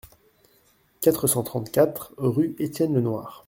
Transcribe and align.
quatre 1.01 1.27
cent 1.27 1.43
trente-quatre 1.43 2.15
rue 2.17 2.55
Etienne 2.59 2.95
Lenoir 2.95 3.39